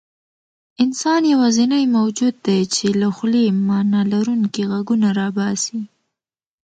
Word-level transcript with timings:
انسان 0.83 1.21
یواځینی 1.33 1.83
موجود 1.97 2.35
دی، 2.45 2.59
چې 2.75 2.85
له 3.01 3.07
خولې 3.15 3.43
معنیلرونکي 3.67 4.61
غږونه 4.71 5.07
راباسي. 5.19 5.79